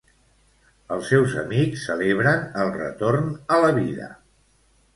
Els 0.95 1.11
seus 1.13 1.35
amics 1.41 1.83
celebren 1.91 2.43
el 2.63 2.73
retorn 2.81 3.31
a 3.59 3.63
la 3.67 3.73
vida. 3.79 4.13